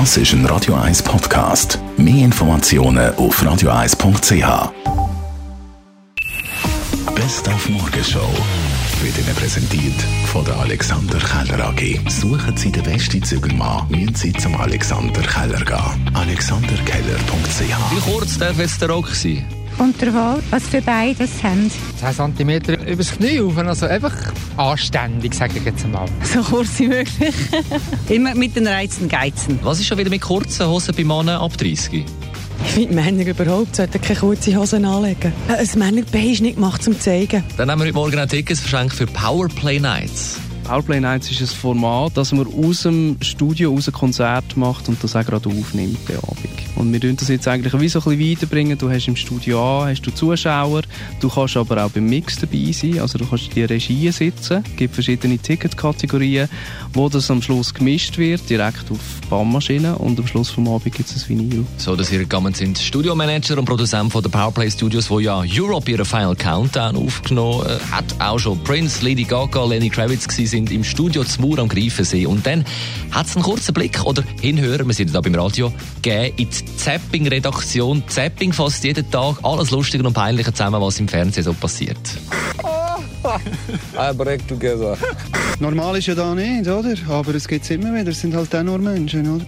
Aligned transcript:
Das 0.00 0.16
ist 0.16 0.32
ein 0.32 0.44
Radio 0.46 0.74
1 0.74 1.04
Podcast. 1.04 1.78
Mehr 1.96 2.24
Informationen 2.24 3.14
auf 3.14 3.40
radio1.ch. 3.40 4.72
Best 7.14 7.48
auf 7.48 7.68
Morgenshow 7.68 8.28
wird 9.02 9.16
Ihnen 9.18 9.36
präsentiert 9.36 9.94
von 10.32 10.44
der 10.44 10.56
Alexander 10.58 11.20
Keller 11.20 11.68
AG. 11.68 12.00
Suchen 12.10 12.56
Sie 12.56 12.72
den 12.72 12.82
besten 12.82 13.22
Zügelmann, 13.22 13.86
müssen 13.88 14.16
Sie 14.16 14.32
zum 14.32 14.56
Alexander 14.56 15.22
Keller 15.22 15.64
gehen. 15.64 16.10
AlexanderKeller.ch 16.12 17.60
Wie 17.60 18.10
kurz 18.10 18.36
darf 18.36 18.58
jetzt 18.58 18.80
der 18.80 18.90
Rock 18.90 19.10
sein? 19.10 19.46
Und 19.78 20.00
der 20.00 20.14
Wahl, 20.14 20.42
was 20.50 20.64
für 20.68 20.80
beide 20.80 21.18
das 21.18 21.42
haben. 21.42 21.70
10 21.98 22.36
cm 22.36 22.86
übers 22.86 23.12
Knie 23.12 23.38
rauf, 23.38 23.56
also 23.58 23.86
einfach 23.86 24.14
anständig, 24.56 25.34
sage 25.34 25.58
ich 25.58 25.64
jetzt 25.64 25.86
mal. 25.88 26.06
So 26.22 26.42
kurz 26.42 26.78
wie 26.78 26.88
möglich. 26.88 27.34
Immer 28.08 28.34
mit 28.34 28.54
den 28.56 28.66
Reizen 28.66 29.08
geizen. 29.08 29.58
Was 29.62 29.80
ist 29.80 29.86
schon 29.86 29.98
wieder 29.98 30.10
mit 30.10 30.22
kurzen 30.22 30.68
Hosen 30.68 30.94
bei 30.94 31.04
Männern 31.04 31.40
ab 31.40 31.56
30? 31.56 32.04
Ich 32.66 32.70
finde, 32.70 32.94
Männer 32.94 33.26
überhaupt 33.26 33.76
sollten 33.76 34.00
keine 34.00 34.18
kurze 34.18 34.56
Hosen 34.56 34.84
anlegen. 34.84 35.32
Ein 35.48 35.68
Männerbein 35.76 36.30
ist 36.30 36.40
nicht 36.40 36.54
gemacht 36.54 36.82
zum 36.82 36.98
Zeigen. 36.98 37.42
Dann 37.56 37.70
haben 37.70 37.80
wir 37.80 37.86
heute 37.86 37.94
Morgen 37.94 38.18
auch 38.18 38.26
Tickets 38.26 38.60
verschenkt 38.60 38.94
für 38.94 39.06
Powerplay 39.06 39.80
Nights. 39.80 40.38
Powerplay 40.64 40.98
Nights 40.98 41.30
ist 41.30 41.42
ein 41.42 41.46
Format, 41.46 42.16
das 42.16 42.32
man 42.32 42.46
aus 42.46 42.82
dem 42.82 43.18
Studio 43.20 43.74
aus 43.74 43.86
ein 43.86 43.92
Konzert 43.92 44.56
macht 44.56 44.88
und 44.88 45.02
das 45.04 45.14
auch 45.14 45.24
gerade 45.24 45.46
aufnimmt, 45.48 46.08
den 46.08 46.16
Abend. 46.16 46.48
Und 46.76 46.90
wir 46.90 47.00
tun 47.00 47.16
das 47.16 47.28
jetzt 47.28 47.46
eigentlich 47.46 47.78
wie 47.78 47.88
so 47.88 48.00
ein 48.00 48.16
bisschen 48.16 48.30
weiterbringen. 48.30 48.78
Du 48.78 48.90
hast 48.90 49.06
im 49.06 49.14
Studio 49.14 49.82
an, 49.82 49.90
hast 49.90 50.02
du 50.02 50.10
Zuschauer, 50.10 50.82
du 51.20 51.28
kannst 51.28 51.56
aber 51.58 51.84
auch 51.84 51.90
beim 51.90 52.06
Mix 52.06 52.36
dabei 52.36 52.72
sein, 52.72 52.98
also 52.98 53.18
du 53.18 53.26
kannst 53.26 53.48
in 53.48 53.54
die 53.54 53.64
Regie 53.64 54.10
sitzen, 54.10 54.64
es 54.66 54.76
gibt 54.76 54.94
verschiedene 54.94 55.38
Ticketkategorien, 55.38 56.48
wo 56.94 57.10
das 57.10 57.30
am 57.30 57.42
Schluss 57.42 57.72
gemischt 57.72 58.16
wird, 58.16 58.48
direkt 58.48 58.90
auf 58.90 58.98
Bandmaschine 59.28 59.96
und 59.96 60.18
am 60.18 60.26
Schluss 60.26 60.48
vom 60.48 60.66
Abend 60.68 60.94
gibt 60.94 61.10
es 61.10 61.24
ein 61.24 61.28
Vinyl. 61.28 61.66
So, 61.76 61.94
dass 61.94 62.10
ihr 62.10 62.20
gegangen 62.20 62.54
sind 62.54 62.78
Studiomanager 62.78 63.58
und 63.58 63.66
Produzent 63.66 64.10
von 64.10 64.22
der 64.22 64.30
Powerplay 64.30 64.70
Studios, 64.70 65.10
wo 65.10 65.20
ja 65.20 65.42
Europe 65.46 65.90
ihren 65.90 66.06
Final 66.06 66.34
Countdown 66.34 66.96
aufgenommen 66.96 67.66
äh, 67.66 67.78
hat. 67.92 68.04
Auch 68.18 68.38
schon 68.38 68.58
Prince, 68.64 69.04
Lady 69.04 69.24
Gaga, 69.24 69.64
Lenny 69.64 69.90
Kravitz 69.90 70.26
gewesen 70.26 70.53
sind 70.54 70.70
im 70.70 70.84
Studio 70.84 71.24
zu 71.24 71.40
Mur 71.40 71.58
am 71.58 71.68
Greifensee. 71.68 72.26
Und 72.26 72.46
dann 72.46 72.64
hat 73.10 73.26
es 73.26 73.34
einen 73.34 73.42
kurzen 73.42 73.74
Blick 73.74 74.04
oder 74.04 74.22
hinhören, 74.40 74.86
wir 74.86 74.94
sind 74.94 75.12
da 75.12 75.20
beim 75.20 75.34
Radio, 75.34 75.72
gegeben 76.00 76.32
in 76.36 76.48
die 76.48 76.76
Zapping-Redaktion. 76.76 78.04
Zapping 78.06 78.52
fasst 78.52 78.84
jeden 78.84 79.10
Tag 79.10 79.38
alles 79.42 79.72
Lustige 79.72 80.06
und 80.06 80.12
Peinliche 80.12 80.52
zusammen, 80.52 80.80
was 80.80 81.00
im 81.00 81.08
Fernsehen 81.08 81.42
so 81.42 81.52
passiert. 81.54 81.98
I 83.98 84.14
break 84.14 84.46
together. 84.46 84.96
Normal 85.58 85.96
ist 85.96 86.06
ja 86.06 86.14
da 86.14 86.32
nicht, 86.36 86.68
oder? 86.68 86.94
Aber 87.08 87.34
es 87.34 87.48
gibt 87.48 87.68
immer 87.70 87.92
wieder. 87.92 88.10
Es 88.12 88.20
sind 88.20 88.32
halt 88.32 88.54
auch 88.54 88.62
nur 88.62 88.78
Menschen, 88.78 89.28
oder? 89.28 89.46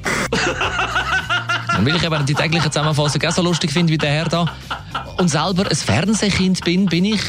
Und 1.79 1.87
weil 1.87 1.95
ich 1.95 2.03
eben 2.03 2.27
die 2.27 2.35
tägliche 2.35 2.69
Zusammenfassung 2.71 3.23
auch 3.23 3.33
so 3.33 3.43
lustig 3.43 3.71
finde 3.71 3.93
wie 3.93 3.99
der 3.99 4.11
Herr 4.11 4.29
da 4.29 4.47
und 5.19 5.29
selber 5.29 5.71
ein 5.71 5.77
Fernsehkind 5.77 6.65
bin, 6.65 6.87
bin 6.87 7.05
ich 7.05 7.21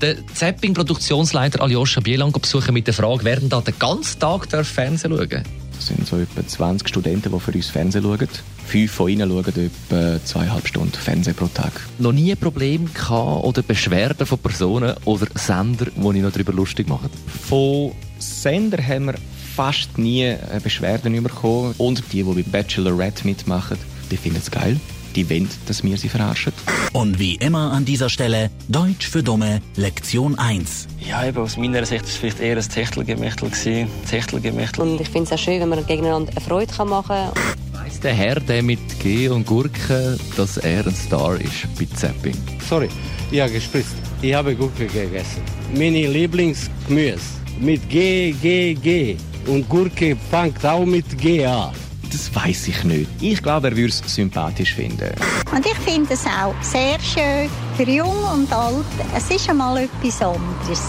den 0.00 0.24
Zapping-Produktionsleiter 0.34 1.60
Aljoscha 1.60 2.00
Bielang 2.00 2.32
besuchen 2.32 2.74
mit 2.74 2.86
der 2.86 2.94
Frage, 2.94 3.24
wer 3.24 3.36
denn 3.40 3.48
da 3.48 3.60
den 3.60 3.78
ganzen 3.78 4.18
Tag 4.18 4.48
darf 4.48 4.68
Fernsehen 4.68 5.12
schauen 5.12 5.42
Das 5.76 5.86
sind 5.86 6.06
so 6.06 6.16
etwa 6.16 6.46
20 6.46 6.88
Studenten, 6.88 7.32
die 7.32 7.40
für 7.40 7.52
uns 7.52 7.68
Fernsehen 7.68 8.02
schauen. 8.02 8.28
Fünf 8.66 8.92
von 8.92 9.08
ihnen 9.10 9.28
schauen 9.28 9.46
etwa 9.46 10.24
zweieinhalb 10.24 10.66
Stunden 10.66 10.92
Fernsehen 10.92 11.34
pro 11.34 11.46
Tag. 11.46 11.72
Noch 11.98 12.12
nie 12.12 12.32
ein 12.32 12.38
Problem 12.38 12.92
gehabt 12.92 13.44
oder 13.44 13.62
Beschwerden 13.62 14.26
von 14.26 14.38
Personen 14.38 14.94
oder 15.04 15.26
Sender, 15.34 15.86
die 15.86 16.16
ich 16.16 16.22
noch 16.22 16.32
darüber 16.32 16.52
lustig 16.52 16.88
mache? 16.88 17.10
Von 17.48 17.92
Sender 18.18 18.82
haben 18.82 19.06
wir 19.06 19.14
fast 19.54 19.98
nie 19.98 20.34
Beschwerden 20.62 21.22
bekommen. 21.22 21.74
Und 21.78 22.02
die, 22.12 22.22
die 22.22 22.42
bei 22.42 22.42
Bachelorette 22.42 23.26
mitmachen, 23.26 23.76
die 24.10 24.16
finden 24.16 24.38
es 24.38 24.50
geil. 24.50 24.78
Die 25.14 25.28
wollen, 25.28 25.48
dass 25.66 25.82
wir 25.82 25.96
sie 25.96 26.08
verarschen. 26.08 26.52
Und 26.92 27.18
wie 27.18 27.34
immer 27.36 27.72
an 27.72 27.84
dieser 27.84 28.08
Stelle 28.08 28.50
Deutsch 28.68 29.08
für 29.08 29.22
Dumme 29.22 29.60
Lektion 29.76 30.38
1. 30.38 30.88
Ja, 31.06 31.26
eben 31.26 31.38
aus 31.38 31.56
meiner 31.56 31.84
Sicht 31.84 32.02
war 32.02 32.08
es 32.08 32.16
vielleicht 32.16 32.40
eher 32.40 32.56
ein 32.56 32.68
Techtelgemächtel. 32.68 33.50
gewesen. 33.50 33.88
Techtelgemächtel. 34.08 34.82
Und 34.82 35.00
ich 35.00 35.08
finde 35.08 35.24
es 35.24 35.32
auch 35.32 35.42
schön, 35.42 35.60
wenn 35.60 35.68
man 35.68 35.84
gegeneinander 35.86 36.30
eine 36.30 36.40
Freude 36.40 36.72
kann 36.72 36.88
machen 36.88 37.08
kann. 37.08 37.32
Weiss 37.72 37.98
der 38.00 38.14
Herr, 38.14 38.38
der 38.38 38.62
mit 38.62 38.78
G 39.00 39.28
und 39.28 39.46
Gurke, 39.46 40.18
dass 40.36 40.58
er 40.58 40.86
ein 40.86 40.94
Star 40.94 41.40
ist 41.40 41.66
bei 41.78 41.86
Zapping? 41.96 42.36
Sorry, 42.68 42.88
ja, 43.30 43.48
gespritzt. 43.48 43.94
Ich 44.22 44.34
habe 44.34 44.54
Gurke 44.54 44.86
gegessen. 44.86 45.42
Meine 45.74 46.06
Lieblingsgemüse 46.06 47.20
mit 47.60 47.88
G, 47.88 48.32
G, 48.32 48.74
G. 48.74 49.16
Und 49.46 49.68
Gurke 49.68 50.16
fängt 50.30 50.64
auch 50.64 50.84
mit 50.84 51.18
G 51.18 51.44
an. 51.44 51.72
Das 52.10 52.34
weiß 52.34 52.68
ich 52.68 52.84
nicht. 52.84 53.08
Ich 53.20 53.42
glaube, 53.42 53.68
er 53.68 53.76
würde 53.76 53.88
es 53.88 54.02
sympathisch 54.06 54.74
finden. 54.74 55.10
Und 55.54 55.64
ich 55.64 55.76
finde 55.78 56.14
es 56.14 56.24
auch 56.26 56.54
sehr 56.60 56.98
schön 56.98 57.48
für 57.76 57.90
Jung 57.90 58.24
und 58.32 58.52
Alt. 58.52 58.84
Es 59.16 59.30
ist 59.30 59.48
einmal 59.48 59.78
etwas 59.78 60.20
anderes. 60.20 60.88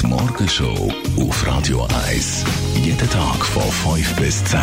Die 0.00 0.06
Morgenshow 0.06 0.92
auf 1.20 1.46
Radio 1.46 1.86
1. 2.08 2.44
Jeden 2.82 3.10
Tag 3.10 3.44
von 3.44 3.62
5 3.94 4.16
bis 4.16 4.44
10. 4.44 4.60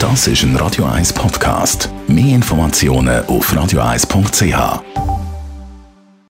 Das 0.00 0.26
ist 0.26 0.42
ein 0.42 0.56
Radio 0.56 0.84
1 0.84 1.12
Podcast. 1.12 1.90
Mehr 2.06 2.34
Informationen 2.34 3.24
auf 3.26 3.52
radio1.ch. 3.52 5.07